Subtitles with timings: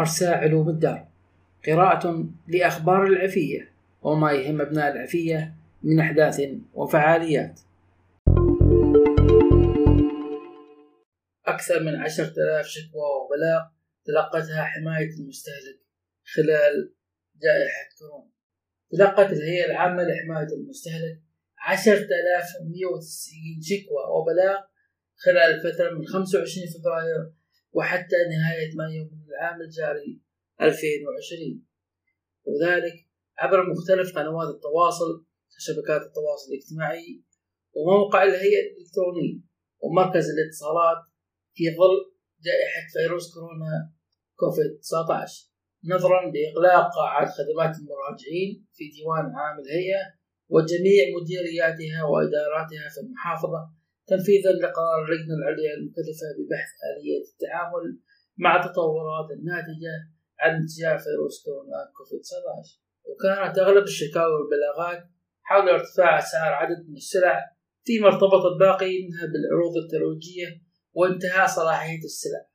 [0.00, 1.08] مرسى علوم الدار
[1.66, 6.40] قراءة لأخبار العفية وما يهم أبناء العفية من أحداث
[6.74, 7.60] وفعاليات.
[11.46, 13.62] أكثر من عشرة آلاف شكوى وبلاغ
[14.04, 15.80] تلقتها حماية المستهلك
[16.34, 16.94] خلال
[17.42, 18.30] جائحة كورونا.
[18.90, 21.20] تلقت الهيئة العامة لحماية المستهلك
[21.58, 24.60] عشرة آلاف ومئة وتسعين شكوى وبلاغ
[25.16, 27.39] خلال الفترة من خمسة وعشرين فبراير
[27.72, 30.20] وحتى نهاية مايو من العام الجاري
[30.60, 31.66] 2020
[32.44, 32.94] وذلك
[33.38, 35.24] عبر مختلف قنوات التواصل
[35.56, 37.22] كشبكات التواصل الاجتماعي
[37.72, 39.44] وموقع الهيئة الإلكتروني
[39.82, 41.02] ومركز الاتصالات
[41.54, 41.96] في ظل
[42.46, 43.92] جائحة فيروس كورونا
[44.36, 45.50] كوفيد 19
[45.84, 50.04] نظرا لإغلاق قاعات خدمات المراجعين في ديوان عام الهيئة
[50.48, 53.79] وجميع مديرياتها وإداراتها في المحافظة
[54.10, 57.86] تنفيذا لقرار اللجنة العليا المكلفة ببحث آلية التعامل
[58.38, 59.94] مع التطورات الناتجة
[60.40, 65.00] عن انتشار فيروس كورونا كوفيد 19 وكانت أغلب الشكاوى والبلاغات
[65.42, 67.36] حول ارتفاع أسعار عدد من السلع
[67.84, 72.46] فيما ارتبط الباقي منها بالعروض الترويجية وانتهاء صلاحية السلع.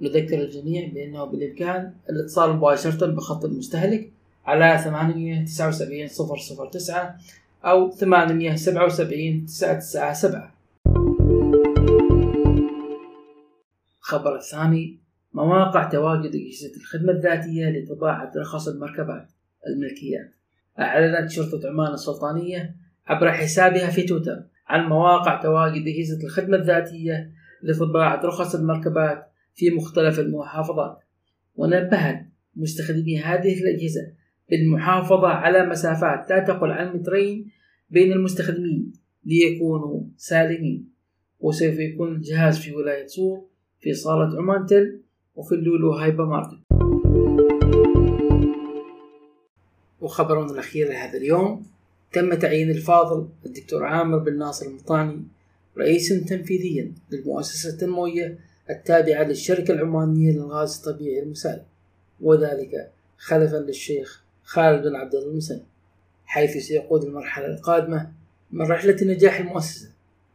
[0.00, 4.12] نذكر الجميع بأنه بالإمكان الاتصال مباشرة بخط المستهلك
[4.44, 6.08] على 879
[6.70, 7.18] 009
[7.64, 10.55] أو 877 997
[14.06, 14.98] الخبر الثاني
[15.32, 19.28] مواقع تواجد أجهزة الخدمة الذاتية لطباعة رخص المركبات
[19.66, 20.34] الملكيات
[20.78, 28.20] أعلنت شرطة عمان السلطانية عبر حسابها في تويتر عن مواقع تواجد أجهزة الخدمة الذاتية لطباعة
[28.24, 30.98] رخص المركبات في مختلف المحافظات.
[31.54, 34.12] ونبهت مستخدمي هذه الأجهزة
[34.50, 37.50] بالمحافظة على مسافات لا تقل عن مترين
[37.90, 38.92] بين المستخدمين
[39.24, 40.92] ليكونوا سالمين
[41.40, 43.55] وسوف يكون الجهاز في ولاية صور
[43.86, 45.00] في صالة عمان تل
[45.36, 46.58] وفي اللولو هايبر ماركت
[50.00, 51.66] وخبرنا الأخير لهذا اليوم
[52.12, 55.22] تم تعيين الفاضل الدكتور عامر بن ناصر المطاني
[55.78, 58.38] رئيسا تنفيذيا للمؤسسة التنموية
[58.70, 61.62] التابعة للشركة العمانية للغاز الطبيعي المسال
[62.20, 65.60] وذلك خلفا للشيخ خالد بن عبد الله المسن
[66.24, 68.12] حيث سيقود المرحلة القادمة
[68.52, 69.90] من رحلة نجاح المؤسسة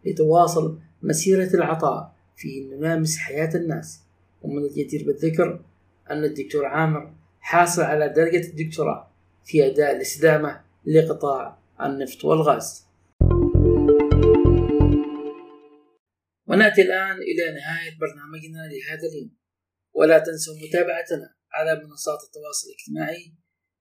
[0.06, 4.00] لتواصل مسيرة العطاء في ملامس حياة الناس.
[4.41, 5.66] ومن الجدير بالذكر
[6.12, 9.12] أن الدكتور عامر حاصل على درجة الدكتوراه
[9.46, 12.85] في أداء الاستدامة لقطاع النفط والغاز.
[16.47, 19.38] ونأتي الآن إلى نهاية برنامجنا لهذا اليوم.
[19.94, 23.35] ولا تنسوا متابعتنا على منصات التواصل الاجتماعي